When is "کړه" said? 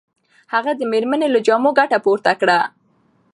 2.41-2.59